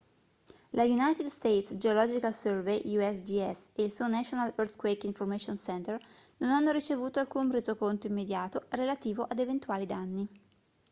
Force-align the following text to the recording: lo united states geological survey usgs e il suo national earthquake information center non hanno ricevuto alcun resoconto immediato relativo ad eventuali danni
lo 0.77 0.83
united 0.97 1.27
states 1.37 1.69
geological 1.83 2.33
survey 2.33 2.79
usgs 2.97 3.59
e 3.77 3.83
il 3.83 3.91
suo 3.91 4.07
national 4.07 4.51
earthquake 4.57 5.05
information 5.05 5.55
center 5.57 6.03
non 6.39 6.49
hanno 6.49 6.71
ricevuto 6.71 7.19
alcun 7.19 7.51
resoconto 7.51 8.07
immediato 8.07 8.65
relativo 8.71 9.25
ad 9.29 9.37
eventuali 9.37 9.85
danni 9.85 10.27